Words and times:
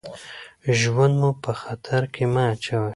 ژوند 0.79 1.13
مو 1.21 1.31
په 1.43 1.51
خطر 1.61 2.01
کې 2.13 2.23
مه 2.33 2.43
اچوئ. 2.53 2.89